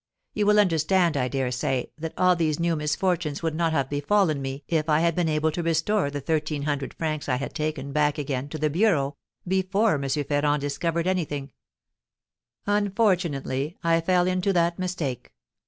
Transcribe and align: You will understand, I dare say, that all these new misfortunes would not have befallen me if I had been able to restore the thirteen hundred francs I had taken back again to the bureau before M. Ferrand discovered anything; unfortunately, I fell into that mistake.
You 0.33 0.47
will 0.47 0.59
understand, 0.59 1.15
I 1.15 1.27
dare 1.27 1.51
say, 1.51 1.91
that 1.99 2.15
all 2.17 2.35
these 2.35 2.59
new 2.59 2.75
misfortunes 2.75 3.43
would 3.43 3.53
not 3.53 3.71
have 3.71 3.87
befallen 3.87 4.41
me 4.41 4.63
if 4.67 4.89
I 4.89 5.01
had 5.01 5.13
been 5.13 5.29
able 5.29 5.51
to 5.51 5.61
restore 5.61 6.09
the 6.09 6.19
thirteen 6.21 6.63
hundred 6.63 6.95
francs 6.95 7.29
I 7.29 7.35
had 7.35 7.53
taken 7.53 7.91
back 7.91 8.17
again 8.17 8.49
to 8.49 8.57
the 8.57 8.71
bureau 8.71 9.15
before 9.47 10.03
M. 10.03 10.09
Ferrand 10.09 10.59
discovered 10.59 11.05
anything; 11.05 11.51
unfortunately, 12.65 13.77
I 13.83 14.01
fell 14.01 14.25
into 14.25 14.51
that 14.53 14.79
mistake. 14.79 15.33